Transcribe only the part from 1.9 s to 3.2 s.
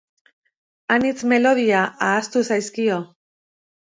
ahaztu zaizkio.